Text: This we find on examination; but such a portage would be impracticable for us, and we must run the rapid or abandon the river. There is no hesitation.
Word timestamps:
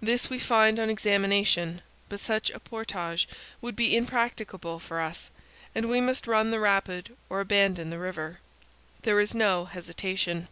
This 0.00 0.30
we 0.30 0.38
find 0.38 0.80
on 0.80 0.88
examination; 0.88 1.82
but 2.08 2.18
such 2.18 2.48
a 2.48 2.58
portage 2.58 3.28
would 3.60 3.76
be 3.76 3.94
impracticable 3.94 4.78
for 4.78 5.02
us, 5.02 5.28
and 5.74 5.90
we 5.90 6.00
must 6.00 6.26
run 6.26 6.50
the 6.50 6.58
rapid 6.60 7.14
or 7.28 7.40
abandon 7.40 7.90
the 7.90 7.98
river. 7.98 8.40
There 9.02 9.20
is 9.20 9.34
no 9.34 9.66
hesitation. 9.66 10.48